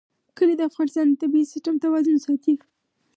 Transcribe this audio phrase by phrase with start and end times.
[0.37, 2.53] کلي د افغانستان د طبعي سیسټم توازن ساتي.